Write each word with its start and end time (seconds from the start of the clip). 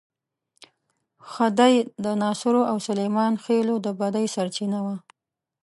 خدۍ 1.31 1.75
د 2.03 2.05
ناصرو 2.21 2.61
او 2.71 2.77
سلیمان 2.87 3.33
خېلو 3.43 3.75
د 3.85 3.87
بدۍ 3.99 4.25
سرچینه 4.35 4.79
وه. 4.85 4.95